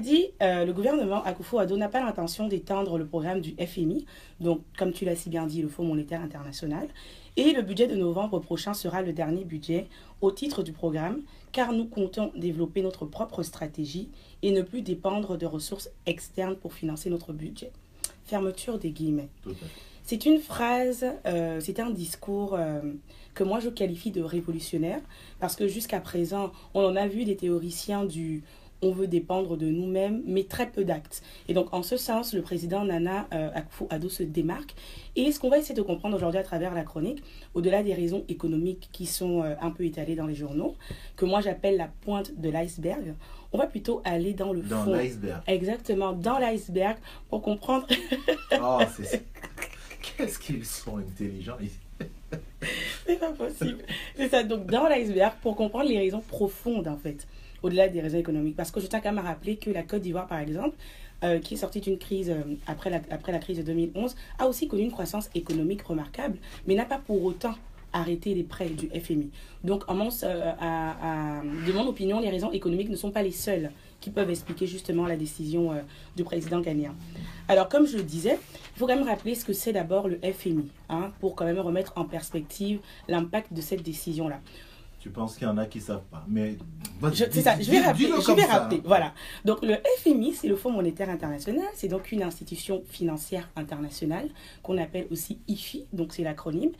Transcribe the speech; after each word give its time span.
Dit, 0.00 0.26
euh, 0.42 0.66
le 0.66 0.72
gouvernement 0.74 1.22
Akufo-Addo 1.24 1.76
n'a 1.78 1.88
pas 1.88 2.00
l'intention 2.00 2.48
d'étendre 2.48 2.98
le 2.98 3.06
programme 3.06 3.40
du 3.40 3.54
FMI, 3.58 4.04
donc 4.40 4.60
comme 4.76 4.92
tu 4.92 5.06
l'as 5.06 5.16
si 5.16 5.30
bien 5.30 5.46
dit, 5.46 5.62
le 5.62 5.68
Fonds 5.68 5.84
monétaire 5.84 6.20
international. 6.20 6.86
Et 7.36 7.52
le 7.52 7.62
budget 7.62 7.86
de 7.86 7.96
novembre 7.96 8.38
prochain 8.38 8.74
sera 8.74 9.00
le 9.00 9.12
dernier 9.12 9.44
budget 9.44 9.86
au 10.20 10.30
titre 10.30 10.62
du 10.62 10.72
programme, 10.72 11.22
car 11.52 11.72
nous 11.72 11.86
comptons 11.86 12.30
développer 12.36 12.82
notre 12.82 13.06
propre 13.06 13.42
stratégie 13.42 14.10
et 14.42 14.52
ne 14.52 14.60
plus 14.60 14.82
dépendre 14.82 15.38
de 15.38 15.46
ressources 15.46 15.88
externes 16.04 16.56
pour 16.56 16.74
financer 16.74 17.08
notre 17.08 17.32
budget. 17.32 17.72
Fermeture 18.26 18.78
des 18.78 18.90
guillemets. 18.90 19.28
C'est 20.04 20.26
une 20.26 20.38
phrase, 20.38 21.04
euh, 21.26 21.58
c'est 21.60 21.80
un 21.80 21.90
discours 21.90 22.54
euh, 22.54 22.80
que 23.34 23.44
moi 23.44 23.60
je 23.60 23.70
qualifie 23.70 24.10
de 24.10 24.22
révolutionnaire, 24.22 25.00
parce 25.40 25.56
que 25.56 25.66
jusqu'à 25.66 26.00
présent, 26.00 26.52
on 26.74 26.84
en 26.84 26.96
a 26.96 27.08
vu 27.08 27.24
des 27.24 27.36
théoriciens 27.36 28.04
du 28.04 28.44
on 28.82 28.92
veut 28.92 29.06
dépendre 29.06 29.56
de 29.56 29.66
nous-mêmes, 29.66 30.22
mais 30.26 30.44
très 30.44 30.70
peu 30.70 30.84
d'actes. 30.84 31.22
Et 31.48 31.54
donc, 31.54 31.72
en 31.72 31.82
ce 31.82 31.96
sens, 31.96 32.34
le 32.34 32.42
président 32.42 32.84
Nana 32.84 33.26
euh, 33.32 33.50
Akufo-Addo 33.54 34.08
se 34.08 34.22
démarque. 34.22 34.74
Et 35.16 35.32
ce 35.32 35.40
qu'on 35.40 35.48
va 35.48 35.58
essayer 35.58 35.74
de 35.74 35.82
comprendre 35.82 36.16
aujourd'hui 36.16 36.40
à 36.40 36.44
travers 36.44 36.74
la 36.74 36.82
chronique, 36.82 37.22
au-delà 37.54 37.82
des 37.82 37.94
raisons 37.94 38.24
économiques 38.28 38.88
qui 38.92 39.06
sont 39.06 39.42
euh, 39.42 39.54
un 39.60 39.70
peu 39.70 39.84
étalées 39.84 40.14
dans 40.14 40.26
les 40.26 40.34
journaux, 40.34 40.76
que 41.16 41.24
moi 41.24 41.40
j'appelle 41.40 41.76
la 41.76 41.88
pointe 42.02 42.38
de 42.38 42.50
l'iceberg, 42.50 43.14
on 43.52 43.58
va 43.58 43.66
plutôt 43.66 44.02
aller 44.04 44.34
dans 44.34 44.52
le 44.52 44.60
dans 44.60 44.84
fond. 44.84 44.90
Dans 44.90 44.96
l'iceberg. 44.96 45.42
Exactement, 45.46 46.12
dans 46.12 46.38
l'iceberg, 46.38 46.98
pour 47.30 47.42
comprendre. 47.42 47.86
oh, 48.60 48.80
c'est. 48.96 49.24
Qu'est-ce 50.16 50.38
qu'ils 50.38 50.64
sont 50.64 50.98
intelligents 50.98 51.56
C'est 53.06 53.18
pas 53.18 53.32
possible. 53.32 53.78
C'est 54.16 54.28
ça, 54.28 54.42
donc 54.42 54.66
dans 54.66 54.88
l'iceberg, 54.88 55.34
pour 55.42 55.56
comprendre 55.56 55.88
les 55.88 55.98
raisons 55.98 56.22
profondes 56.28 56.88
en 56.88 56.96
fait 56.96 57.26
au-delà 57.62 57.88
des 57.88 58.00
raisons 58.00 58.18
économiques. 58.18 58.56
Parce 58.56 58.70
que 58.70 58.80
je 58.80 58.86
tiens 58.86 59.00
quand 59.00 59.12
même 59.12 59.24
à 59.24 59.28
rappeler 59.28 59.56
que 59.56 59.70
la 59.70 59.82
Côte 59.82 60.02
d'Ivoire, 60.02 60.26
par 60.26 60.38
exemple, 60.38 60.76
euh, 61.24 61.38
qui 61.38 61.54
est 61.54 61.56
sortie 61.56 61.80
d'une 61.80 61.96
crise 61.96 62.28
euh, 62.28 62.42
après, 62.66 62.90
la, 62.90 63.00
après 63.10 63.32
la 63.32 63.38
crise 63.38 63.56
de 63.56 63.62
2011, 63.62 64.14
a 64.38 64.46
aussi 64.46 64.68
connu 64.68 64.82
une 64.82 64.90
croissance 64.90 65.30
économique 65.34 65.80
remarquable, 65.82 66.36
mais 66.66 66.74
n'a 66.74 66.84
pas 66.84 66.98
pour 66.98 67.24
autant 67.24 67.54
arrêté 67.94 68.34
les 68.34 68.42
prêts 68.42 68.68
du 68.68 68.88
FMI. 68.88 69.30
Donc, 69.64 69.84
en 69.88 69.98
euh, 69.98 70.52
à, 70.60 71.40
de 71.66 71.72
mon 71.72 71.86
opinion, 71.86 72.20
les 72.20 72.28
raisons 72.28 72.52
économiques 72.52 72.90
ne 72.90 72.96
sont 72.96 73.10
pas 73.10 73.22
les 73.22 73.30
seules 73.30 73.70
qui 74.02 74.10
peuvent 74.10 74.28
expliquer 74.28 74.66
justement 74.66 75.06
la 75.06 75.16
décision 75.16 75.72
du 76.16 76.22
président 76.22 76.60
ghanéen. 76.60 76.94
Alors, 77.48 77.70
comme 77.70 77.86
je 77.86 77.96
le 77.96 78.02
disais, 78.02 78.38
il 78.74 78.78
faut 78.78 78.86
quand 78.86 78.94
même 78.94 79.08
rappeler 79.08 79.34
ce 79.34 79.46
que 79.46 79.54
c'est 79.54 79.72
d'abord 79.72 80.08
le 80.08 80.18
FMI, 80.18 80.68
hein, 80.90 81.12
pour 81.20 81.34
quand 81.34 81.46
même 81.46 81.58
remettre 81.58 81.94
en 81.96 82.04
perspective 82.04 82.80
l'impact 83.08 83.54
de 83.54 83.62
cette 83.62 83.82
décision-là. 83.82 84.38
Je 85.06 85.10
pense 85.12 85.36
qu'il 85.36 85.46
y 85.46 85.50
en 85.50 85.56
a 85.56 85.66
qui 85.66 85.78
ne 85.78 85.84
savent 85.84 86.04
pas. 86.10 86.24
Mais 86.26 86.56
c'est 87.14 87.40
ça, 87.40 87.54
je 87.60 87.70
vais 87.70 87.78
rappeler. 87.78 88.08
Je 88.08 88.32
vais 88.32 88.44
rappeler. 88.44 88.82
Voilà. 88.84 89.14
Donc 89.44 89.62
le 89.62 89.76
FMI, 89.98 90.34
c'est 90.34 90.48
le 90.48 90.56
Fonds 90.56 90.72
monétaire 90.72 91.08
international. 91.08 91.64
C'est 91.74 91.86
donc 91.86 92.10
une 92.10 92.24
institution 92.24 92.82
financière 92.88 93.48
internationale 93.54 94.28
qu'on 94.64 94.76
appelle 94.78 95.06
aussi 95.12 95.38
IFI, 95.46 95.86
donc 95.92 96.12
c'est 96.12 96.24
l'acronyme. 96.24 96.72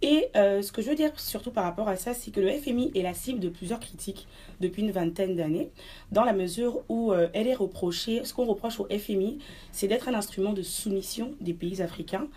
Et 0.00 0.28
euh, 0.34 0.62
ce 0.62 0.72
que 0.72 0.80
je 0.80 0.88
veux 0.88 0.96
dire 0.96 1.12
surtout 1.20 1.50
par 1.50 1.64
rapport 1.64 1.88
à 1.88 1.96
ça, 1.96 2.14
c'est 2.14 2.30
que 2.30 2.40
le 2.40 2.50
FMI 2.52 2.90
est 2.94 3.02
la 3.02 3.12
cible 3.12 3.38
de 3.38 3.50
plusieurs 3.50 3.80
critiques 3.80 4.26
depuis 4.62 4.80
une 4.80 4.90
vingtaine 4.90 5.36
d'années, 5.36 5.70
dans 6.10 6.24
la 6.24 6.32
mesure 6.32 6.80
où 6.88 7.12
euh, 7.12 7.28
elle 7.34 7.48
est 7.48 7.54
reprochée, 7.54 8.24
ce 8.24 8.32
qu'on 8.32 8.46
reproche 8.46 8.80
au 8.80 8.86
FMI, 8.86 9.40
c'est 9.72 9.88
d'être 9.88 10.08
un 10.08 10.14
instrument 10.14 10.54
de 10.54 10.62
soumission 10.62 11.32
des 11.42 11.52
pays 11.52 11.82
africains, 11.82 12.28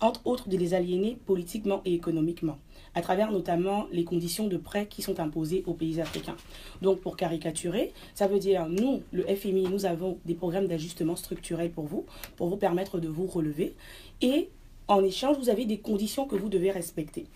entre 0.00 0.26
autres 0.26 0.50
de 0.50 0.58
les 0.58 0.74
aliéner 0.74 1.16
politiquement 1.24 1.80
et 1.86 1.94
économiquement 1.94 2.58
à 2.94 3.02
travers 3.02 3.30
notamment 3.30 3.86
les 3.92 4.04
conditions 4.04 4.46
de 4.46 4.56
prêt 4.56 4.86
qui 4.86 5.02
sont 5.02 5.20
imposées 5.20 5.62
aux 5.66 5.74
pays 5.74 6.00
africains. 6.00 6.36
Donc 6.82 7.00
pour 7.00 7.16
caricaturer, 7.16 7.92
ça 8.14 8.26
veut 8.26 8.38
dire 8.38 8.68
nous, 8.68 9.02
le 9.12 9.24
FMI, 9.24 9.64
nous 9.64 9.86
avons 9.86 10.18
des 10.24 10.34
programmes 10.34 10.66
d'ajustement 10.66 11.16
structurel 11.16 11.70
pour 11.70 11.84
vous, 11.84 12.06
pour 12.36 12.48
vous 12.48 12.56
permettre 12.56 12.98
de 12.98 13.08
vous 13.08 13.26
relever. 13.26 13.74
Et 14.20 14.48
en 14.88 15.04
échange, 15.04 15.38
vous 15.38 15.50
avez 15.50 15.66
des 15.66 15.78
conditions 15.78 16.26
que 16.26 16.36
vous 16.36 16.48
devez 16.48 16.70
respecter. 16.70 17.26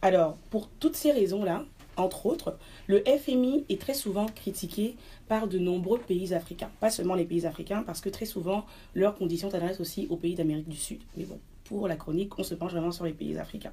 Alors, 0.00 0.36
pour 0.50 0.68
toutes 0.68 0.96
ces 0.96 1.12
raisons-là, 1.12 1.64
entre 1.96 2.26
autres, 2.26 2.58
le 2.86 3.02
FMI 3.04 3.64
est 3.68 3.80
très 3.80 3.94
souvent 3.94 4.26
critiqué 4.26 4.96
par 5.28 5.46
de 5.46 5.58
nombreux 5.58 5.98
pays 5.98 6.34
africains. 6.34 6.70
Pas 6.80 6.90
seulement 6.90 7.14
les 7.14 7.24
pays 7.24 7.46
africains, 7.46 7.82
parce 7.82 8.00
que 8.00 8.08
très 8.08 8.26
souvent, 8.26 8.66
leurs 8.94 9.14
conditions 9.14 9.50
s'adressent 9.50 9.80
aussi 9.80 10.06
aux 10.10 10.16
pays 10.16 10.34
d'Amérique 10.34 10.68
du 10.68 10.76
Sud. 10.76 11.00
Mais 11.16 11.24
bon, 11.24 11.38
pour 11.64 11.88
la 11.88 11.96
chronique, 11.96 12.38
on 12.38 12.42
se 12.42 12.54
penche 12.54 12.72
vraiment 12.72 12.90
sur 12.90 13.04
les 13.04 13.12
pays 13.12 13.38
africains. 13.38 13.72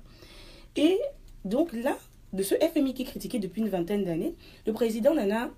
Et 0.76 0.98
donc 1.46 1.74
là, 1.74 1.98
de 2.34 2.44
ce 2.44 2.56
FMI 2.56 2.94
qui 2.94 3.04
est 3.04 3.06
critiqué 3.06 3.40
depuis 3.40 3.62
une 3.62 3.70
vingtaine 3.70 4.04
d'années, 4.04 4.36
le 4.66 4.74
président 4.74 5.14
Nana 5.14 5.50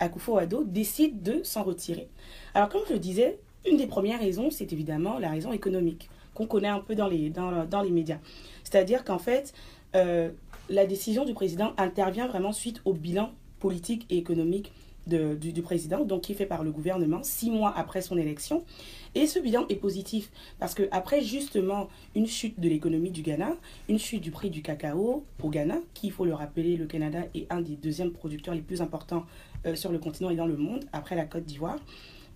Akufo-Addo 0.00 0.64
décide 0.64 1.22
de 1.22 1.42
s'en 1.42 1.62
retirer. 1.62 2.08
Alors 2.54 2.68
comme 2.68 2.82
je 2.88 2.94
le 2.94 2.98
disais, 2.98 3.38
une 3.68 3.76
des 3.76 3.86
premières 3.86 4.20
raisons, 4.20 4.50
c'est 4.50 4.72
évidemment 4.72 5.18
la 5.18 5.30
raison 5.30 5.52
économique 5.52 6.08
qu'on 6.34 6.46
connaît 6.46 6.68
un 6.68 6.80
peu 6.80 6.94
dans 6.94 7.06
les, 7.06 7.30
médias. 7.90 8.18
C'est-à-dire 8.64 9.04
qu'en 9.04 9.18
fait, 9.18 9.54
euh, 9.94 10.30
la 10.68 10.86
décision 10.86 11.24
du 11.24 11.32
président 11.32 11.72
intervient 11.76 12.26
vraiment 12.26 12.52
suite 12.52 12.80
au 12.84 12.92
bilan 12.92 13.30
politique 13.60 14.06
et 14.10 14.18
économique 14.18 14.72
du, 15.06 15.62
président, 15.62 16.04
donc 16.04 16.22
qui 16.22 16.32
est 16.32 16.34
fait 16.34 16.46
par 16.46 16.64
le 16.64 16.70
gouvernement 16.70 17.22
six 17.22 17.50
mois 17.50 17.72
après 17.76 18.02
son 18.02 18.16
élection. 18.16 18.64
Et 19.14 19.26
ce 19.26 19.38
bilan 19.38 19.66
est 19.68 19.76
positif 19.76 20.30
parce 20.58 20.74
que 20.74 20.84
après 20.90 21.22
justement 21.22 21.88
une 22.14 22.26
chute 22.26 22.58
de 22.58 22.68
l'économie 22.68 23.10
du 23.10 23.22
Ghana, 23.22 23.56
une 23.88 23.98
chute 23.98 24.20
du 24.20 24.30
prix 24.30 24.50
du 24.50 24.62
cacao 24.62 25.24
au 25.42 25.48
Ghana, 25.48 25.78
qui, 25.94 26.08
il 26.08 26.12
faut 26.12 26.24
le 26.24 26.34
rappeler, 26.34 26.76
le 26.76 26.86
Canada 26.86 27.20
est 27.34 27.46
un 27.50 27.60
des 27.60 27.76
deuxièmes 27.76 28.12
producteurs 28.12 28.54
les 28.54 28.62
plus 28.62 28.80
importants 28.82 29.24
euh, 29.66 29.74
sur 29.76 29.92
le 29.92 29.98
continent 29.98 30.30
et 30.30 30.36
dans 30.36 30.46
le 30.46 30.56
monde, 30.56 30.84
après 30.92 31.14
la 31.14 31.24
Côte 31.26 31.44
d'Ivoire. 31.44 31.78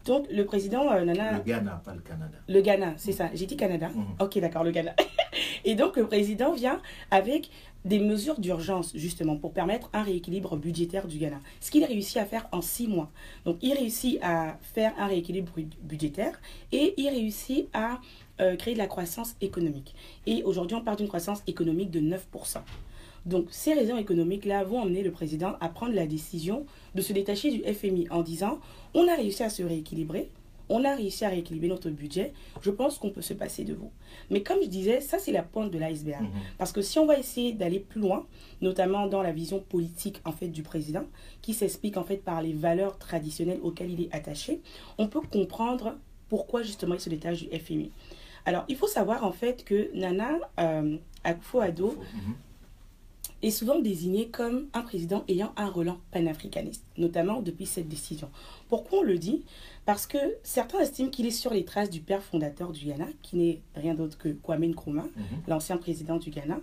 Donc, 0.08 0.26
le 0.30 0.46
président 0.46 0.90
euh, 0.90 1.04
Nana. 1.04 1.32
Le 1.32 1.44
Ghana, 1.44 1.82
pas 1.84 1.94
le 1.94 2.00
Canada. 2.00 2.38
Le 2.48 2.60
Ghana, 2.62 2.94
c'est 2.96 3.12
ça. 3.12 3.28
J'ai 3.34 3.44
dit 3.44 3.58
Canada. 3.58 3.90
Mhm. 3.90 4.04
Ok, 4.20 4.38
d'accord, 4.38 4.64
le 4.64 4.70
Ghana. 4.70 4.94
et 5.66 5.74
donc, 5.74 5.98
le 5.98 6.06
président 6.06 6.54
vient 6.54 6.80
avec 7.10 7.50
des 7.84 7.98
mesures 7.98 8.40
d'urgence, 8.40 8.92
justement, 8.96 9.36
pour 9.36 9.52
permettre 9.52 9.90
un 9.92 10.02
rééquilibre 10.02 10.56
budgétaire 10.56 11.06
du 11.06 11.18
Ghana. 11.18 11.40
Ce 11.60 11.70
qu'il 11.70 11.84
a 11.84 11.86
réussi 11.86 12.18
à 12.18 12.24
faire 12.24 12.48
en 12.52 12.62
six 12.62 12.88
mois. 12.88 13.10
Donc, 13.44 13.58
il 13.60 13.74
réussit 13.74 14.18
à 14.22 14.56
faire 14.62 14.94
un 14.98 15.08
rééquilibre 15.08 15.52
budgétaire 15.82 16.40
et 16.72 16.94
il 16.96 17.10
réussit 17.10 17.68
à 17.74 18.00
euh, 18.40 18.56
créer 18.56 18.72
de 18.72 18.78
la 18.78 18.86
croissance 18.86 19.36
économique. 19.42 19.94
Et 20.26 20.42
aujourd'hui, 20.42 20.74
on 20.74 20.82
parle 20.82 20.96
d'une 20.96 21.08
croissance 21.08 21.42
économique 21.46 21.90
de 21.90 22.00
9%. 22.00 22.16
Donc, 23.28 23.48
ces 23.50 23.74
raisons 23.74 23.98
économiques-là 23.98 24.64
vont 24.64 24.82
amener 24.82 25.02
le 25.02 25.10
président 25.10 25.52
à 25.60 25.68
prendre 25.68 25.94
la 25.94 26.06
décision 26.06 26.64
de 26.94 27.02
se 27.02 27.12
détacher 27.12 27.50
du 27.50 27.62
FMI 27.62 28.08
en 28.10 28.22
disant 28.22 28.58
on 28.94 29.06
a 29.06 29.14
réussi 29.14 29.42
à 29.42 29.50
se 29.50 29.62
rééquilibrer, 29.62 30.30
on 30.70 30.84
a 30.84 30.94
réussi 30.94 31.24
à 31.24 31.28
rééquilibrer 31.28 31.68
notre 31.68 31.90
budget, 31.90 32.32
je 32.62 32.70
pense 32.70 32.98
qu'on 32.98 33.10
peut 33.10 33.22
se 33.22 33.34
passer 33.34 33.64
de 33.64 33.74
vous. 33.74 33.90
Mais 34.30 34.42
comme 34.42 34.58
je 34.62 34.68
disais, 34.68 35.00
ça 35.00 35.18
c'est 35.18 35.32
la 35.32 35.42
pointe 35.42 35.70
de 35.70 35.78
l'iceberg. 35.78 36.22
Mhm. 36.22 36.30
Parce 36.56 36.72
que 36.72 36.80
si 36.80 36.98
on 36.98 37.06
va 37.06 37.18
essayer 37.18 37.52
d'aller 37.52 37.80
plus 37.80 38.00
loin, 38.00 38.26
notamment 38.62 39.06
dans 39.06 39.22
la 39.22 39.32
vision 39.32 39.60
politique 39.60 40.20
en 40.24 40.32
fait 40.32 40.48
du 40.48 40.62
président, 40.62 41.04
qui 41.42 41.52
s'explique 41.52 41.96
en 41.98 42.04
fait 42.04 42.18
par 42.18 42.42
les 42.42 42.54
valeurs 42.54 42.98
traditionnelles 42.98 43.60
auxquelles 43.62 43.90
il 43.90 44.02
est 44.04 44.14
attaché, 44.14 44.60
on 44.96 45.06
peut 45.06 45.20
comprendre 45.20 45.96
pourquoi 46.28 46.62
justement 46.62 46.94
il 46.94 47.00
se 47.00 47.10
détache 47.10 47.46
du 47.46 47.58
FMI. 47.58 47.90
Alors 48.46 48.64
il 48.68 48.76
faut 48.76 48.86
savoir 48.86 49.24
en 49.24 49.32
fait 49.32 49.64
que 49.64 49.90
Nana 49.94 50.38
euh, 50.58 50.96
Akufo-Addo 51.24 51.88
mhm 51.88 52.34
est 53.42 53.50
souvent 53.50 53.78
désigné 53.78 54.28
comme 54.28 54.66
un 54.74 54.82
président 54.82 55.24
ayant 55.28 55.52
un 55.56 55.68
relan 55.68 55.98
panafricaniste, 56.10 56.84
notamment 56.96 57.40
depuis 57.40 57.66
cette 57.66 57.88
décision. 57.88 58.28
Pourquoi 58.68 59.00
on 59.00 59.02
le 59.02 59.18
dit? 59.18 59.44
Parce 59.86 60.06
que 60.06 60.18
certains 60.42 60.80
estiment 60.80 61.08
qu'il 61.08 61.26
est 61.26 61.30
sur 61.30 61.52
les 61.52 61.64
traces 61.64 61.90
du 61.90 62.00
père 62.00 62.22
fondateur 62.22 62.72
du 62.72 62.84
Ghana, 62.86 63.06
qui 63.22 63.36
n'est 63.36 63.60
rien 63.74 63.94
d'autre 63.94 64.18
que 64.18 64.28
Kwame 64.28 64.66
Nkrumah, 64.66 65.02
mhm. 65.02 65.24
l'ancien 65.46 65.76
président 65.76 66.16
du 66.16 66.30
Ghana, 66.30 66.58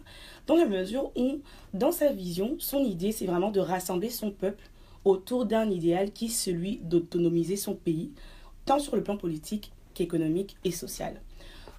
dans 0.47 0.55
la 0.55 0.65
mesure 0.65 1.11
où, 1.15 1.39
dans 1.73 1.91
sa 1.91 2.11
vision, 2.11 2.55
son 2.59 2.83
idée, 2.83 3.11
c'est 3.11 3.25
vraiment 3.25 3.51
de 3.51 3.61
rassembler 3.61 4.09
son 4.09 4.31
peuple 4.31 4.69
autour 5.05 5.45
d'un 5.45 5.69
idéal 5.69 6.11
qui 6.11 6.25
est 6.25 6.29
celui 6.29 6.77
d'autonomiser 6.83 7.55
son 7.55 7.75
pays, 7.75 8.11
tant 8.65 8.79
sur 8.79 8.95
le 8.95 9.03
plan 9.03 9.17
politique 9.17 9.71
qu'économique 9.93 10.57
et 10.63 10.71
social. 10.71 11.21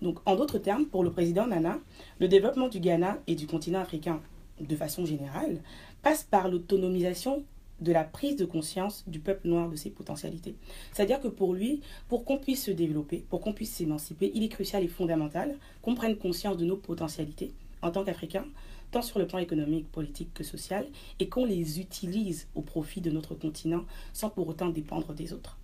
Donc, 0.00 0.18
en 0.26 0.36
d'autres 0.36 0.58
termes, 0.58 0.86
pour 0.86 1.04
le 1.04 1.10
président 1.10 1.46
Nana, 1.46 1.78
le 2.18 2.28
développement 2.28 2.68
du 2.68 2.80
Ghana 2.80 3.18
et 3.26 3.34
du 3.34 3.46
continent 3.46 3.80
africain 3.80 4.20
de 4.60 4.76
façon 4.76 5.04
générale, 5.04 5.60
passe 6.02 6.24
par 6.24 6.48
l'autonomisation 6.48 7.44
de 7.80 7.92
la 7.92 8.04
prise 8.04 8.36
de 8.36 8.44
conscience 8.44 9.04
du 9.06 9.18
peuple 9.18 9.48
noir 9.48 9.68
de 9.68 9.76
ses 9.76 9.90
potentialités. 9.90 10.54
C'est-à-dire 10.92 11.20
que 11.20 11.28
pour 11.28 11.52
lui, 11.52 11.80
pour 12.08 12.24
qu'on 12.24 12.38
puisse 12.38 12.64
se 12.64 12.70
développer, 12.70 13.24
pour 13.28 13.40
qu'on 13.40 13.52
puisse 13.52 13.72
s'émanciper, 13.72 14.32
il 14.34 14.42
est 14.42 14.48
crucial 14.48 14.82
et 14.82 14.88
fondamental 14.88 15.58
qu'on 15.82 15.94
prenne 15.94 16.16
conscience 16.16 16.56
de 16.56 16.64
nos 16.64 16.76
potentialités 16.76 17.52
en 17.82 17.90
tant 17.90 18.04
qu'Africains, 18.04 18.46
tant 18.90 19.02
sur 19.02 19.18
le 19.18 19.26
plan 19.26 19.38
économique, 19.38 19.90
politique 19.92 20.32
que 20.32 20.44
social, 20.44 20.86
et 21.20 21.28
qu'on 21.28 21.44
les 21.44 21.80
utilise 21.80 22.48
au 22.54 22.62
profit 22.62 23.00
de 23.00 23.10
notre 23.10 23.34
continent 23.34 23.84
sans 24.12 24.30
pour 24.30 24.48
autant 24.48 24.70
dépendre 24.70 25.12
des 25.12 25.32
autres. 25.32 25.58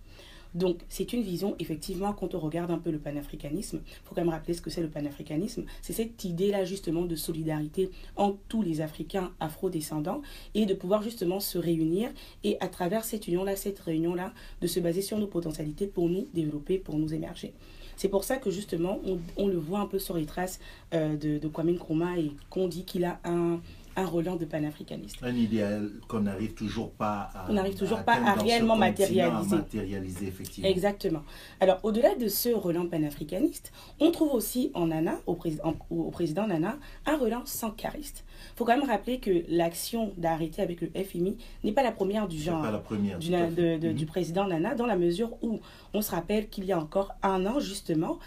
Donc, 0.55 0.81
c'est 0.89 1.13
une 1.13 1.23
vision, 1.23 1.55
effectivement, 1.59 2.13
quand 2.13 2.35
on 2.35 2.39
regarde 2.39 2.71
un 2.71 2.77
peu 2.77 2.91
le 2.91 2.99
panafricanisme, 2.99 3.81
il 3.85 4.07
faut 4.07 4.13
quand 4.13 4.21
même 4.21 4.29
rappeler 4.29 4.53
ce 4.53 4.61
que 4.61 4.69
c'est 4.69 4.81
le 4.81 4.89
panafricanisme. 4.89 5.65
C'est 5.81 5.93
cette 5.93 6.23
idée-là, 6.23 6.63
justement, 6.65 7.03
de 7.03 7.15
solidarité 7.15 7.89
entre 8.15 8.37
tous 8.47 8.61
les 8.61 8.81
Africains 8.81 9.31
afro-descendants 9.39 10.21
et 10.53 10.65
de 10.65 10.73
pouvoir, 10.73 11.01
justement, 11.01 11.39
se 11.39 11.57
réunir 11.57 12.11
et, 12.43 12.57
à 12.59 12.67
travers 12.67 13.03
cette 13.03 13.27
union-là, 13.27 13.55
cette 13.55 13.79
réunion-là, 13.79 14.33
de 14.61 14.67
se 14.67 14.79
baser 14.79 15.01
sur 15.01 15.17
nos 15.17 15.27
potentialités 15.27 15.87
pour 15.87 16.09
nous 16.09 16.27
développer, 16.33 16.77
pour 16.77 16.97
nous 16.97 17.13
émerger. 17.13 17.53
C'est 17.95 18.09
pour 18.09 18.23
ça 18.23 18.37
que 18.37 18.49
justement, 18.49 18.99
on, 19.37 19.47
le 19.47 19.57
voit 19.57 19.79
un 19.79 19.85
peu 19.85 19.99
sur 19.99 20.17
les 20.17 20.25
traces 20.25 20.59
euh, 20.93 21.15
de, 21.15 21.37
de 21.37 21.47
Kwame 21.47 21.71
Nkrumah 21.71 22.17
et 22.17 22.31
qu'on 22.49 22.67
dit 22.67 22.85
qu'il 22.85 23.05
a 23.05 23.19
un, 23.23 23.59
un 23.95 24.05
Roland 24.05 24.35
de 24.35 24.45
panafricaniste. 24.45 25.17
Un 25.21 25.35
idéal 25.35 25.91
qu'on 26.07 26.21
n'arrive 26.21 26.53
toujours 26.53 26.91
pas 26.91 27.29
à, 27.33 27.45
on 27.49 27.53
n'arrive 27.53 27.75
toujours 27.75 28.03
pas 28.03 28.15
à 28.15 28.33
réellement 28.33 28.75
matérialiser. 28.75 29.55
matérialiser 29.55 30.27
effectivement. 30.27 30.69
Exactement. 30.69 31.23
Alors, 31.59 31.79
au-delà 31.83 32.15
de 32.15 32.27
ce 32.27 32.49
Roland 32.49 32.87
panafricaniste, 32.87 33.71
on 33.99 34.11
trouve 34.11 34.33
aussi 34.33 34.71
en 34.73 34.87
Nana, 34.87 35.15
au, 35.27 35.35
président, 35.35 35.75
au 35.89 36.11
président 36.11 36.47
Nana, 36.47 36.77
un 37.05 37.17
Roland 37.17 37.45
sankariste. 37.45 38.23
Il 38.53 38.57
faut 38.57 38.65
quand 38.65 38.77
même 38.77 38.89
rappeler 38.89 39.19
que 39.19 39.43
l'action 39.49 40.11
d'arrêter 40.17 40.61
avec 40.61 40.81
le 40.81 40.89
FMI 40.89 41.37
n'est 41.63 41.71
pas 41.71 41.83
la 41.83 41.91
première 41.91 42.27
du 42.27 42.39
genre 42.39 42.61
pas 42.61 42.71
la 42.71 42.79
première, 42.79 43.19
du, 43.19 43.93
du 43.93 44.05
président 44.05 44.47
Nana, 44.47 44.75
dans 44.75 44.85
la 44.85 44.97
mesure 44.97 45.31
où 45.41 45.59
on 45.93 46.01
se 46.01 46.11
rappelle 46.11 46.49
qu'il 46.49 46.65
y 46.65 46.71
a 46.71 46.79
encore 46.79 47.13
un 47.21 47.45
an, 47.45 47.59
justement, 47.59 48.19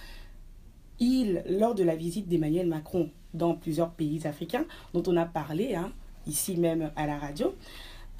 il, 1.00 1.42
lors 1.48 1.74
de 1.74 1.82
la 1.82 1.96
visite 1.96 2.28
d'Emmanuel 2.28 2.66
Macron 2.66 3.10
dans 3.34 3.54
plusieurs 3.54 3.90
pays 3.90 4.26
africains, 4.26 4.64
dont 4.94 5.02
on 5.06 5.16
a 5.16 5.26
parlé 5.26 5.74
hein, 5.74 5.92
ici 6.26 6.56
même 6.56 6.90
à 6.96 7.06
la 7.06 7.18
radio, 7.18 7.54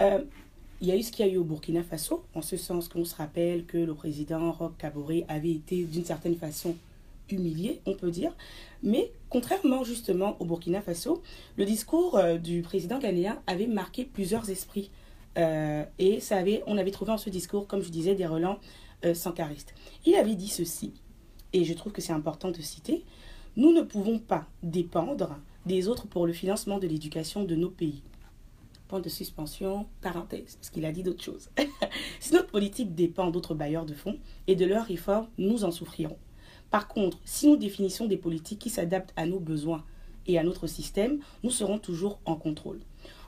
euh, 0.00 0.20
il 0.80 0.88
y 0.88 0.92
a 0.92 0.96
eu 0.96 1.02
ce 1.02 1.10
qu'il 1.10 1.26
y 1.26 1.28
a 1.28 1.32
eu 1.32 1.38
au 1.38 1.44
Burkina 1.44 1.82
Faso, 1.82 2.22
en 2.34 2.42
ce 2.42 2.56
sens 2.56 2.88
qu'on 2.88 3.04
se 3.04 3.14
rappelle 3.14 3.64
que 3.64 3.78
le 3.78 3.94
président 3.94 4.52
Roch 4.52 4.76
Kabore 4.76 5.10
avait 5.28 5.52
été 5.52 5.84
d'une 5.84 6.04
certaine 6.04 6.36
façon 6.36 6.76
humilié, 7.30 7.80
on 7.86 7.94
peut 7.94 8.10
dire. 8.10 8.32
Mais 8.82 9.10
contrairement 9.30 9.82
justement 9.84 10.36
au 10.38 10.44
Burkina 10.44 10.82
Faso, 10.82 11.22
le 11.56 11.64
discours 11.64 12.18
euh, 12.18 12.36
du 12.36 12.60
président 12.60 12.98
ghanéen 12.98 13.40
avait 13.46 13.66
marqué 13.66 14.04
plusieurs 14.04 14.50
esprits. 14.50 14.90
Euh, 15.38 15.84
et 15.98 16.20
ça 16.20 16.36
avait, 16.36 16.62
on 16.66 16.76
avait 16.76 16.90
trouvé 16.90 17.12
en 17.12 17.18
ce 17.18 17.30
discours, 17.30 17.66
comme 17.66 17.82
je 17.82 17.90
disais, 17.90 18.14
des 18.14 18.26
relents 18.26 18.58
sankaristes. 19.14 19.72
Il 20.04 20.16
avait 20.16 20.34
dit 20.34 20.48
ceci 20.48 20.92
et 21.52 21.64
je 21.64 21.74
trouve 21.74 21.92
que 21.92 22.02
c'est 22.02 22.12
important 22.12 22.50
de 22.50 22.60
citer, 22.60 23.04
nous 23.56 23.72
ne 23.72 23.82
pouvons 23.82 24.18
pas 24.18 24.46
dépendre 24.62 25.38
des 25.64 25.88
autres 25.88 26.06
pour 26.06 26.26
le 26.26 26.32
financement 26.32 26.78
de 26.78 26.86
l'éducation 26.86 27.44
de 27.44 27.54
nos 27.54 27.70
pays. 27.70 28.02
Point 28.88 29.00
de 29.00 29.08
suspension, 29.08 29.86
parenthèse, 30.00 30.56
parce 30.56 30.70
qu'il 30.70 30.84
a 30.84 30.92
dit 30.92 31.02
d'autres 31.02 31.24
choses. 31.24 31.48
si 32.20 32.34
notre 32.34 32.48
politique 32.48 32.94
dépend 32.94 33.30
d'autres 33.30 33.54
bailleurs 33.54 33.86
de 33.86 33.94
fonds 33.94 34.18
et 34.46 34.54
de 34.54 34.64
leurs 34.64 34.86
réformes, 34.86 35.28
nous 35.38 35.64
en 35.64 35.70
souffrirons. 35.70 36.18
Par 36.70 36.88
contre, 36.88 37.18
si 37.24 37.48
nous 37.48 37.56
définissons 37.56 38.06
des 38.06 38.16
politiques 38.16 38.58
qui 38.58 38.70
s'adaptent 38.70 39.12
à 39.16 39.26
nos 39.26 39.40
besoins 39.40 39.84
et 40.26 40.38
à 40.38 40.44
notre 40.44 40.66
système, 40.66 41.20
nous 41.42 41.50
serons 41.50 41.78
toujours 41.78 42.18
en 42.24 42.36
contrôle. 42.36 42.80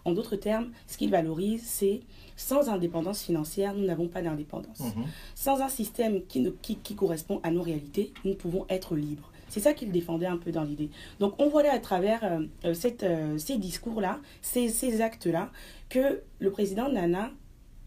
En 0.04 0.12
d'autres 0.12 0.36
termes, 0.36 0.70
ce 0.86 0.96
qu'il 0.96 1.10
valorise, 1.10 1.62
c'est 1.64 2.00
sans 2.36 2.68
indépendance 2.68 3.22
financière, 3.22 3.74
nous 3.74 3.84
n'avons 3.84 4.08
pas 4.08 4.22
d'indépendance. 4.22 4.80
Mhm. 4.80 5.04
Sans 5.34 5.60
un 5.60 5.68
système 5.68 6.22
qui, 6.26 6.48
qui, 6.62 6.94
correspond 6.94 7.40
à 7.42 7.50
nos 7.50 7.62
réalités, 7.62 8.12
nous 8.24 8.34
pouvons 8.34 8.64
être 8.68 8.94
libres. 8.94 9.30
C'est 9.48 9.60
ça 9.60 9.72
qu'il 9.72 9.90
défendait 9.90 10.26
un 10.26 10.36
peu 10.36 10.52
dans 10.52 10.62
l'idée. 10.62 10.90
Donc 11.20 11.34
on 11.38 11.48
voit 11.48 11.62
là 11.62 11.72
à 11.72 11.78
travers 11.78 12.22
euh, 12.22 12.40
euh, 12.64 12.74
cette, 12.74 13.02
euh, 13.02 13.38
ces 13.38 13.56
discours-là, 13.56 14.20
ces, 14.42 14.68
ces 14.68 15.00
actes-là, 15.00 15.50
que 15.88 16.22
le 16.38 16.50
président 16.50 16.88
Nana 16.90 17.30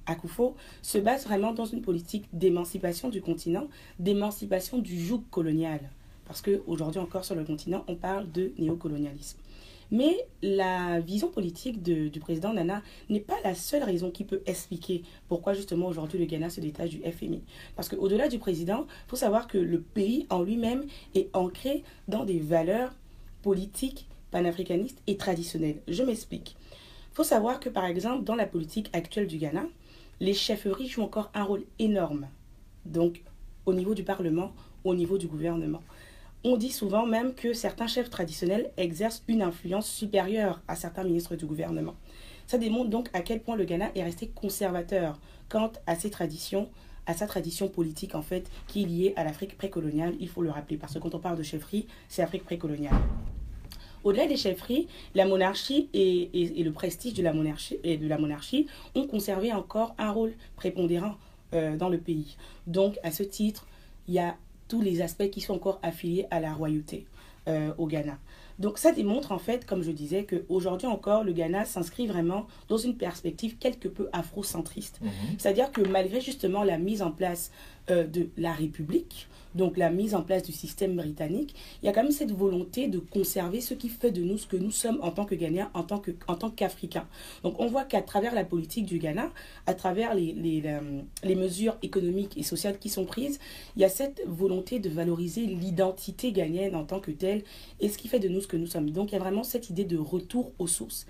Akufo 0.05 0.55
se 0.81 0.97
base 0.97 1.25
vraiment 1.25 1.53
dans 1.53 1.65
une 1.65 1.81
politique 1.81 2.25
d'émancipation 2.33 3.09
du 3.09 3.21
continent, 3.21 3.67
d'émancipation 3.99 4.79
du 4.79 4.99
joug 4.99 5.23
colonial. 5.29 5.79
Parce 6.25 6.41
qu'aujourd'hui 6.41 6.99
encore 6.99 7.25
sur 7.25 7.35
le 7.35 7.43
continent, 7.43 7.83
on 7.87 7.95
parle 7.95 8.31
de 8.31 8.53
néocolonialisme. 8.57 9.37
Mais 9.91 10.25
la 10.41 11.01
vision 11.01 11.27
politique 11.27 11.83
du 11.83 12.19
président 12.21 12.53
Nana 12.53 12.81
n'est 13.09 13.19
pas 13.19 13.35
la 13.43 13.53
seule 13.53 13.83
raison 13.83 14.09
qui 14.09 14.23
peut 14.23 14.41
expliquer 14.45 15.03
pourquoi 15.27 15.53
justement 15.53 15.87
aujourd'hui 15.87 16.17
le 16.17 16.25
Ghana 16.25 16.49
se 16.49 16.61
détache 16.61 16.91
du 16.91 17.01
FMI. 17.01 17.43
Parce 17.75 17.89
qu'au-delà 17.89 18.29
du 18.29 18.39
président, 18.39 18.85
il 18.87 19.09
faut 19.09 19.17
savoir 19.17 19.47
que 19.47 19.57
le 19.57 19.81
pays 19.81 20.27
en 20.29 20.43
lui-même 20.43 20.85
est 21.13 21.29
ancré 21.35 21.83
dans 22.07 22.23
des 22.23 22.39
valeurs 22.39 22.93
politiques 23.41 24.07
panafricanistes 24.31 25.01
et 25.07 25.17
traditionnelles. 25.17 25.81
Je 25.89 26.03
m'explique. 26.03 26.55
Il 27.11 27.15
faut 27.15 27.23
savoir 27.25 27.59
que 27.59 27.67
par 27.67 27.85
exemple 27.85 28.23
dans 28.23 28.35
la 28.35 28.45
politique 28.45 28.89
actuelle 28.93 29.27
du 29.27 29.37
Ghana, 29.37 29.65
les 30.21 30.33
chefferies 30.33 30.87
jouent 30.87 31.03
encore 31.03 31.31
un 31.33 31.43
rôle 31.43 31.65
énorme. 31.79 32.27
Donc 32.85 33.21
au 33.65 33.73
niveau 33.73 33.93
du 33.93 34.03
Parlement, 34.03 34.53
au 34.85 34.95
niveau 34.95 35.17
du 35.17 35.27
gouvernement. 35.27 35.81
On 36.43 36.57
dit 36.57 36.71
souvent 36.71 37.05
même 37.05 37.35
que 37.35 37.53
certains 37.53 37.85
chefs 37.85 38.09
traditionnels 38.09 38.71
exercent 38.77 39.23
une 39.27 39.43
influence 39.43 39.87
supérieure 39.87 40.59
à 40.67 40.75
certains 40.75 41.03
ministres 41.03 41.35
du 41.35 41.45
gouvernement. 41.45 41.93
Ça 42.47 42.57
démontre 42.57 42.89
donc 42.89 43.09
à 43.13 43.21
quel 43.21 43.41
point 43.41 43.55
le 43.55 43.63
Ghana 43.63 43.91
est 43.93 44.03
resté 44.03 44.27
conservateur 44.27 45.19
quant 45.49 45.71
à 45.85 45.95
ses 45.95 46.09
traditions, 46.09 46.67
à 47.05 47.13
sa 47.13 47.27
tradition 47.27 47.67
politique 47.67 48.15
en 48.15 48.23
fait, 48.23 48.49
qui 48.67 48.81
est 48.81 48.85
liée 48.87 49.13
à 49.17 49.23
l'Afrique 49.23 49.55
précoloniale, 49.55 50.15
il 50.19 50.27
faut 50.27 50.41
le 50.41 50.49
rappeler, 50.49 50.77
parce 50.77 50.95
que 50.95 50.99
quand 50.99 51.13
on 51.13 51.19
parle 51.19 51.37
de 51.37 51.43
chefferie, 51.43 51.85
c'est 52.09 52.23
Afrique 52.23 52.43
précoloniale. 52.43 52.95
Au-delà 54.03 54.25
des 54.25 54.35
chefferies, 54.35 54.87
la 55.13 55.27
monarchie 55.27 55.89
et, 55.93 56.31
le 56.33 56.71
prestige 56.71 57.13
de 57.13 57.21
la 57.21 58.17
monarchie, 58.17 58.67
ont 58.95 59.05
conservé 59.05 59.53
encore 59.53 59.93
un 59.99 60.09
rôle 60.09 60.33
prépondérant 60.55 61.17
euh, 61.53 61.77
dans 61.77 61.89
le 61.89 61.99
pays. 61.99 62.35
Donc, 62.65 62.97
à 63.03 63.11
ce 63.11 63.21
titre, 63.21 63.67
il 64.07 64.15
y 64.15 64.19
a 64.19 64.35
tous 64.71 64.81
les 64.81 65.01
aspects 65.01 65.29
qui 65.29 65.41
sont 65.41 65.53
encore 65.53 65.79
affiliés 65.83 66.27
à 66.31 66.39
la 66.39 66.53
royauté 66.53 67.05
euh, 67.49 67.73
au 67.77 67.87
Ghana. 67.87 68.17
Donc 68.57 68.77
ça 68.77 68.93
démontre 68.93 69.33
en 69.33 69.37
fait, 69.37 69.65
comme 69.65 69.83
je 69.83 69.91
disais, 69.91 70.23
qu'aujourd'hui 70.23 70.87
encore, 70.87 71.25
le 71.25 71.33
Ghana 71.33 71.65
s'inscrit 71.65 72.07
vraiment 72.07 72.47
dans 72.69 72.77
une 72.77 72.95
perspective 72.95 73.57
quelque 73.57 73.89
peu 73.89 74.07
afrocentriste. 74.13 75.01
Mhm. 75.01 75.11
C'est-à-dire 75.37 75.73
que 75.73 75.81
malgré 75.81 76.21
justement 76.21 76.63
la 76.63 76.77
mise 76.77 77.01
en 77.01 77.11
place 77.11 77.51
euh, 77.91 78.07
de 78.07 78.29
la 78.37 78.53
République, 78.53 79.27
donc 79.53 79.77
la 79.77 79.89
mise 79.89 80.15
en 80.15 80.21
place 80.21 80.43
du 80.43 80.51
système 80.51 80.95
britannique, 80.95 81.55
il 81.81 81.85
y 81.85 81.89
a 81.89 81.91
quand 81.91 82.03
même 82.03 82.11
cette 82.11 82.31
volonté 82.31 82.87
de 82.87 82.99
conserver 82.99 83.59
ce 83.61 83.73
qui 83.73 83.89
fait 83.89 84.11
de 84.11 84.23
nous 84.23 84.37
ce 84.37 84.47
que 84.47 84.55
nous 84.57 84.71
sommes 84.71 84.97
en 85.01 85.11
tant 85.11 85.25
que 85.25 85.35
Ghanéens, 85.35 85.69
en 85.73 85.83
tant 85.83 86.49
qu'Africains. 86.49 87.07
donc 87.43 87.59
on 87.59 87.67
voit 87.67 87.83
qu'à 87.83 88.01
travers 88.01 88.33
la 88.33 88.45
politique 88.45 88.85
du 88.85 88.97
Ghana, 88.97 89.29
à 89.67 89.73
travers 89.73 90.15
les, 90.15 90.31
les, 90.33 90.63
les, 91.23 91.35
mesures 91.35 91.77
économiques 91.81 92.37
et 92.37 92.43
sociales 92.43 92.79
qui 92.79 92.89
sont 92.89 93.05
prises, 93.05 93.39
il 93.75 93.81
y 93.81 93.85
a 93.85 93.89
cette 93.89 94.23
volonté 94.25 94.79
de 94.79 94.89
valoriser 94.89 95.45
l'identité 95.45 96.31
ghanéenne 96.31 96.75
en 96.75 96.85
tant 96.85 96.99
que 96.99 97.11
telle 97.11 97.43
et 97.79 97.89
ce 97.89 97.97
qui 97.97 98.07
fait 98.07 98.19
de 98.19 98.29
nous 98.29 98.41
ce 98.41 98.47
que 98.47 98.57
nous 98.57 98.67
sommes. 98.67 98.89
Donc 98.91 99.11
il 99.11 99.13
y 99.13 99.17
a 99.17 99.19
vraiment 99.19 99.43
cette 99.43 99.69
idée 99.69 99.85
de 99.85 99.97
retour 99.97 100.53
aux 100.59 100.67
sources. 100.67 101.05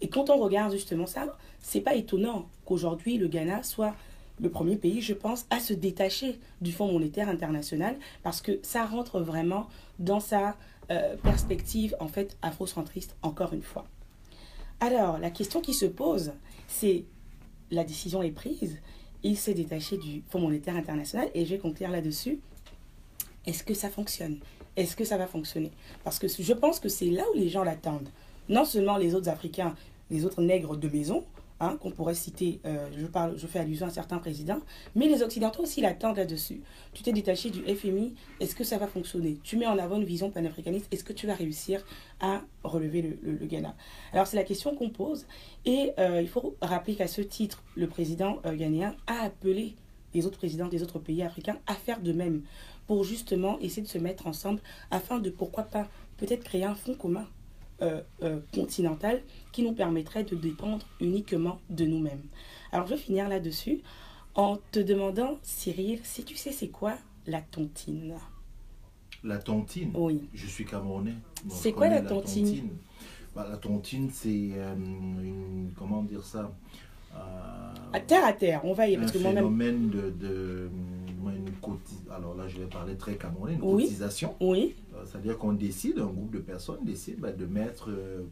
Et 0.00 0.08
quand 0.08 0.28
on 0.30 0.36
regarde 0.36 0.72
justement 0.72 1.06
ça, 1.06 1.36
c'est 1.60 1.80
pas 1.80 1.94
étonnant 1.94 2.46
qu'aujourd'hui 2.64 3.16
le 3.16 3.28
Ghana 3.28 3.62
soit 3.62 3.94
le 4.40 4.50
premier 4.50 4.76
pays, 4.76 5.00
je 5.00 5.14
pense, 5.14 5.46
à 5.50 5.60
se 5.60 5.72
détacher 5.72 6.38
du 6.60 6.72
Fonds 6.72 6.92
monétaire 6.92 7.28
international 7.28 7.96
parce 8.22 8.40
que 8.40 8.58
ça 8.62 8.84
rentre 8.84 9.20
vraiment 9.20 9.68
dans 9.98 10.20
sa 10.20 10.56
euh, 10.90 11.16
perspective, 11.16 11.96
en 12.00 12.08
fait, 12.08 12.36
afrocentriste, 12.42 13.16
encore 13.22 13.52
une 13.52 13.62
fois. 13.62 13.86
Alors, 14.80 15.18
la 15.18 15.30
question 15.30 15.60
qui 15.60 15.74
se 15.74 15.86
pose, 15.86 16.32
c'est 16.68 17.04
la 17.70 17.84
décision 17.84 18.22
est 18.22 18.30
prise, 18.30 18.78
il 19.22 19.36
s'est 19.36 19.54
détaché 19.54 19.96
du 19.96 20.22
Fonds 20.28 20.40
monétaire 20.40 20.76
international 20.76 21.30
et 21.34 21.44
je 21.44 21.50
vais 21.50 21.58
conclure 21.58 21.88
là-dessus. 21.88 22.38
Est-ce 23.46 23.64
que 23.64 23.74
ça 23.74 23.90
fonctionne? 23.90 24.38
Est-ce 24.76 24.94
que 24.94 25.04
ça 25.04 25.16
va 25.16 25.26
fonctionner? 25.26 25.72
Parce 26.04 26.18
que 26.18 26.28
je 26.28 26.52
pense 26.52 26.78
que 26.78 26.88
c'est 26.88 27.10
là 27.10 27.24
où 27.34 27.38
les 27.38 27.48
gens 27.48 27.64
l'attendent. 27.64 28.10
Non 28.48 28.64
seulement 28.64 28.98
les 28.98 29.14
autres 29.14 29.28
Africains, 29.28 29.74
les 30.10 30.24
autres 30.24 30.42
nègres 30.42 30.76
de 30.76 30.88
maison, 30.88 31.24
Hein, 31.58 31.78
qu'on 31.80 31.90
pourrait 31.90 32.14
citer, 32.14 32.60
euh, 32.66 32.86
je, 32.94 33.46
fais 33.46 33.60
allusion 33.60 33.86
à 33.86 33.90
certains 33.90 34.18
présidents, 34.18 34.60
mais 34.94 35.08
les 35.08 35.22
Occidentaux 35.22 35.62
aussi 35.62 35.80
l'attendent 35.80 36.18
là-dessus. 36.18 36.60
Tu 36.92 37.02
t'es 37.02 37.14
détaché 37.14 37.48
du 37.48 37.62
FMI, 37.62 38.14
est-ce 38.40 38.54
que 38.54 38.62
ça 38.62 38.76
va 38.76 38.86
fonctionner? 38.86 39.38
Tu 39.42 39.56
mets 39.56 39.66
en 39.66 39.78
avant 39.78 39.96
une 39.96 40.04
vision 40.04 40.30
panafricaniste, 40.30 40.86
est-ce 40.92 41.02
que 41.02 41.14
tu 41.14 41.26
vas 41.26 41.32
réussir 41.32 41.82
à 42.20 42.42
relever 42.62 43.18
le, 43.22 43.46
Ghana? 43.46 43.74
Alors 44.12 44.26
c'est 44.26 44.36
la 44.36 44.44
question 44.44 44.74
qu'on 44.74 44.90
pose, 44.90 45.26
et 45.64 45.92
euh, 45.98 46.20
il 46.20 46.28
faut 46.28 46.56
rappeler 46.60 46.94
qu'à 46.94 47.08
ce 47.08 47.22
titre, 47.22 47.64
le 47.74 47.86
président 47.86 48.38
euh, 48.44 48.54
ghanéen 48.54 48.94
a 49.06 49.22
appelé 49.22 49.76
les 50.12 50.26
autres 50.26 50.36
présidents 50.36 50.68
des 50.68 50.82
autres 50.82 50.98
pays 50.98 51.22
africains 51.22 51.56
à 51.66 51.74
faire 51.74 52.02
de 52.02 52.12
même, 52.12 52.42
pour 52.86 53.02
justement 53.02 53.58
essayer 53.60 53.80
de 53.80 53.88
se 53.88 53.96
mettre 53.96 54.26
ensemble, 54.26 54.60
afin 54.90 55.20
de, 55.20 55.30
pourquoi 55.30 55.64
pas, 55.64 55.88
peut-être 56.18 56.44
créer 56.44 56.64
un 56.64 56.74
fonds 56.74 56.94
commun 56.94 57.26
euh, 57.82 58.00
euh, 58.22 58.40
continentale 58.54 59.22
qui 59.52 59.62
nous 59.62 59.72
permettrait 59.72 60.24
de 60.24 60.34
dépendre 60.34 60.86
uniquement 61.00 61.60
de 61.70 61.84
nous-mêmes. 61.84 62.22
Alors 62.72 62.86
je 62.86 62.94
vais 62.94 63.00
finir 63.00 63.28
là-dessus 63.28 63.80
en 64.34 64.58
te 64.72 64.78
demandant, 64.80 65.38
Cyril, 65.42 66.00
si 66.02 66.24
tu 66.24 66.36
sais 66.36 66.52
c'est 66.52 66.68
quoi 66.68 66.94
la 67.26 67.40
tontine 67.42 68.14
La 69.24 69.38
tontine? 69.38 69.90
Oui. 69.94 70.28
Je 70.34 70.46
suis 70.46 70.64
camerounais. 70.64 71.14
c'est 71.48 71.72
quoi 71.72 71.88
la 71.88 72.02
tontine, 72.02 72.68
bah, 73.34 73.46
La 73.50 73.56
tontine, 73.56 74.10
c'est 74.12 74.50
euh, 74.54 74.74
une... 74.74 75.72
Comment 75.76 76.02
dire 76.02 76.24
ça 76.24 76.50
à 77.94 78.00
terre 78.00 78.26
à 78.26 78.32
terre, 78.34 78.60
on 78.64 78.74
va 78.74 78.88
y 78.88 78.96
parce 78.98 79.16
un 79.16 79.18
phénomène 79.20 79.88
de, 79.88 80.10
de 80.10 80.70
une. 81.62 82.02
Alors 82.14 82.34
là, 82.36 82.46
je 82.46 82.58
vais 82.58 82.66
parler 82.66 82.94
très 82.96 83.14
camerounais, 83.16 83.54
une 83.54 83.62
Oui. 83.62 83.84
cotisation. 83.84 84.34
Oui, 84.40 84.74
C'est-à-dire 85.06 85.38
qu'on 85.38 85.52
décide, 85.52 85.98
un 85.98 86.06
groupe 86.06 86.32
de 86.32 86.38
personnes 86.40 86.84
décide 86.84 87.20
bah, 87.20 87.32
de 87.32 87.46
mettre 87.46 87.90
euh, 87.90 88.22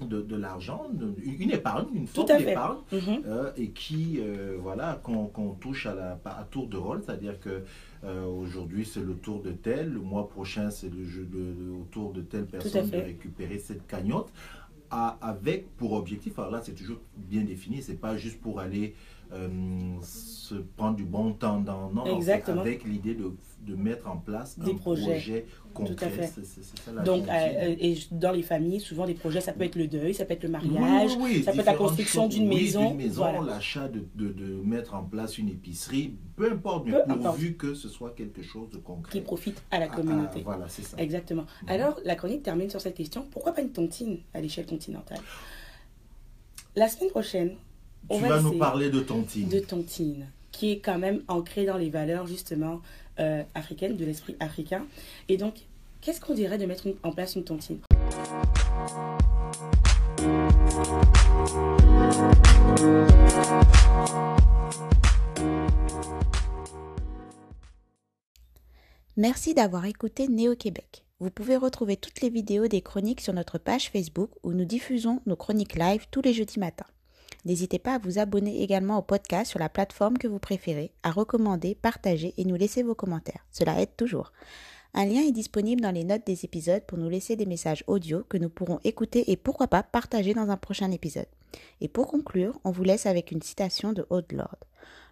de, 0.00 0.22
de 0.22 0.36
l'argent, 0.36 0.86
une 1.22 1.50
épargne, 1.50 1.86
une 1.94 2.06
forme 2.06 2.26
d'épargne, 2.46 2.78
Mhm. 2.92 3.22
euh, 3.26 3.50
et 3.58 3.68
qui, 3.70 4.18
euh, 4.20 4.56
voilà, 4.60 4.98
qu'on 5.02 5.50
touche 5.60 5.84
à, 5.86 5.94
la, 5.94 6.18
à 6.24 6.44
tour 6.50 6.66
de 6.68 6.78
rôle, 6.78 7.02
c'est-à-dire 7.04 7.38
que 7.40 7.62
euh, 8.04 8.24
aujourd'hui 8.24 8.86
c'est 8.86 9.02
le 9.04 9.14
tour 9.14 9.42
de 9.42 9.52
tel, 9.52 9.92
le 9.92 10.00
mois 10.00 10.28
prochain 10.28 10.70
c'est 10.70 10.88
le 10.92 11.04
jeu 11.04 11.24
de, 11.24 11.38
le- 11.38 11.72
au 11.74 11.84
tour 11.90 12.12
de 12.12 12.22
telle 12.22 12.46
personne 12.46 12.88
de 12.88 12.96
récupérer 13.04 13.58
cette 13.58 13.86
cagnotte, 13.86 14.32
à- 14.90 15.18
avec 15.20 15.68
pour 15.76 15.92
objectif, 15.92 16.38
alors 16.38 16.50
là 16.52 16.60
c'est 16.64 16.72
toujours 16.74 16.98
bien 17.16 17.42
défini, 17.44 17.82
c'est 17.82 18.00
pas 18.00 18.16
juste 18.16 18.40
pour 18.40 18.60
aller 18.60 18.94
euh, 19.32 19.48
se 20.02 20.54
prendre 20.54 20.96
du 20.96 21.04
bon 21.04 21.32
temps 21.32 21.60
dans 21.60 21.90
non, 21.90 22.04
Exactement. 22.16 22.60
avec 22.60 22.84
l'idée 22.84 23.14
de, 23.14 23.32
de 23.66 23.74
mettre 23.74 24.08
en 24.10 24.18
place 24.18 24.58
Des 24.58 24.72
un 24.72 24.74
projets. 24.74 25.02
projet 25.12 25.46
concret. 25.72 25.94
Tout 25.94 26.04
à 26.04 26.08
fait. 26.08 26.26
Ça 26.26 26.92
la 26.92 27.02
Donc, 27.02 27.26
euh, 27.26 27.30
euh, 27.32 27.76
et 27.80 27.96
dans 28.10 28.32
les 28.32 28.42
familles, 28.42 28.80
souvent 28.80 29.06
des 29.06 29.14
projets, 29.14 29.40
ça 29.40 29.54
peut 29.54 29.64
être 29.64 29.76
le 29.76 29.86
deuil, 29.88 30.12
ça 30.12 30.26
peut 30.26 30.34
être 30.34 30.42
le 30.42 30.50
mariage, 30.50 31.12
Oui, 31.16 31.22
oui, 31.22 31.32
oui, 31.38 31.42
ça 31.44 31.52
peut 31.52 31.60
être 31.60 31.66
la 31.66 31.74
construction 31.74 32.28
d'une 32.28 32.46
maison, 32.46 32.94
voilà. 33.12 33.40
l'achat 33.40 33.88
de, 33.88 34.04
de, 34.14 34.32
de 34.32 34.44
mettre 34.62 34.92
en 34.94 35.04
place 35.04 35.38
une 35.38 35.48
épicerie, 35.48 36.14
peu 36.36 36.52
importe, 36.52 36.84
mais 36.86 36.92
Peu 36.92 37.18
pourvu 37.18 37.56
que 37.56 37.72
ce 37.72 37.88
soit 37.88 38.10
quelque 38.10 38.42
chose 38.42 38.68
de 38.70 38.76
concret. 38.78 39.12
qui 39.12 39.20
profite 39.22 39.62
à 39.70 39.78
la 39.78 39.86
Ah, 39.86 39.88
ah, 39.92 39.96
communauté. 39.96 40.42
voilà, 40.42 40.68
c'est 40.68 40.82
ça. 40.82 40.98
Exactement. 40.98 41.46
Mhm. 41.62 41.68
Alors, 41.70 41.98
la 42.04 42.16
chronique 42.16 42.42
termine 42.42 42.68
sur 42.68 42.80
cette 42.82 42.96
question. 42.96 43.26
Pourquoi 43.30 43.52
pas 43.52 43.62
une 43.62 43.72
tontine 43.72 44.18
à 44.34 44.40
l'échelle 44.42 44.66
continentale? 44.66 45.20
La 46.76 46.88
semaine 46.88 47.10
prochaine, 47.10 47.56
on 48.08 48.16
Tu 48.16 48.22
va 48.22 48.28
vas 48.36 48.42
nous 48.42 48.58
parler 48.58 48.90
de 48.90 49.00
tontine. 49.00 49.48
de 49.48 49.58
tontine, 49.60 50.26
qui 50.50 50.72
est 50.72 50.78
quand 50.78 50.98
même 50.98 51.22
ancrée 51.28 51.64
dans 51.64 51.76
les 51.76 51.90
valeurs 51.90 52.26
justement 52.26 52.80
euh, 53.20 53.42
africaines, 53.54 53.96
de 53.96 54.04
l'esprit 54.04 54.36
africain. 54.40 54.84
Et 55.28 55.36
donc, 55.36 55.54
qu'est-ce 56.00 56.20
qu'on 56.20 56.34
dirait 56.34 56.58
de 56.58 56.66
mettre 56.66 56.86
une- 56.86 56.94
en 57.02 57.12
place 57.12 57.36
une 57.36 57.44
tontine 57.44 57.78
Merci 69.16 69.54
d'avoir 69.54 69.84
écouté 69.86 70.28
Néo-Québec. 70.28 71.04
Vous 71.20 71.30
pouvez 71.30 71.56
retrouver 71.56 71.96
toutes 71.96 72.20
les 72.20 72.30
vidéos 72.30 72.66
des 72.66 72.80
chroniques 72.82 73.20
sur 73.20 73.32
notre 73.32 73.58
page 73.58 73.90
Facebook 73.90 74.30
où 74.42 74.52
nous 74.52 74.64
diffusons 74.64 75.20
nos 75.26 75.36
chroniques 75.36 75.76
live 75.76 76.06
tous 76.10 76.22
les 76.22 76.32
jeudis 76.32 76.58
matins. 76.58 76.86
N'hésitez 77.44 77.78
pas 77.78 77.94
à 77.94 77.98
vous 77.98 78.18
abonner 78.18 78.62
également 78.62 78.98
au 78.98 79.02
podcast 79.02 79.50
sur 79.50 79.58
la 79.58 79.68
plateforme 79.68 80.18
que 80.18 80.28
vous 80.28 80.38
préférez, 80.38 80.92
à 81.02 81.10
recommander, 81.10 81.74
partager 81.74 82.34
et 82.36 82.44
nous 82.44 82.54
laisser 82.54 82.82
vos 82.82 82.94
commentaires. 82.94 83.44
Cela 83.50 83.80
aide 83.80 83.96
toujours. 83.96 84.32
Un 84.94 85.06
lien 85.06 85.22
est 85.22 85.32
disponible 85.32 85.80
dans 85.80 85.90
les 85.90 86.04
notes 86.04 86.26
des 86.26 86.44
épisodes 86.44 86.84
pour 86.86 86.98
nous 86.98 87.08
laisser 87.08 87.34
des 87.34 87.46
messages 87.46 87.82
audio 87.86 88.24
que 88.28 88.36
nous 88.36 88.50
pourrons 88.50 88.78
écouter 88.84 89.30
et 89.32 89.36
pourquoi 89.36 89.66
pas 89.66 89.82
partager 89.82 90.34
dans 90.34 90.50
un 90.50 90.56
prochain 90.56 90.90
épisode. 90.90 91.26
Et 91.80 91.88
pour 91.88 92.06
conclure, 92.06 92.60
on 92.64 92.70
vous 92.70 92.84
laisse 92.84 93.06
avec 93.06 93.32
une 93.32 93.42
citation 93.42 93.92
de 93.92 94.06
Aude 94.10 94.30
Lord. 94.32 94.58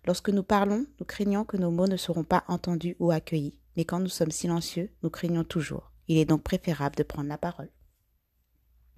Lorsque 0.07 0.29
nous 0.29 0.43
parlons, 0.43 0.87
nous 0.99 1.07
craignons 1.07 1.45
que 1.45 1.57
nos 1.57 1.71
mots 1.71 1.89
ne 1.89 1.97
seront 1.97 2.25
pas 2.25 2.45
entendus 2.47 2.97
ou 3.01 3.11
accueillis, 3.11 3.57
mais 3.77 3.85
quand 3.85 4.01
nous 4.01 4.09
sommes 4.09 4.31
silencieux, 4.31 4.91
nous 5.03 5.11
craignons 5.11 5.45
toujours. 5.45 5.91
Il 6.09 6.19
est 6.19 6.27
donc 6.27 6.43
préférable 6.43 6.97
de 6.97 7.03
prendre 7.03 7.29
la 7.29 7.39
parole. 7.39 7.71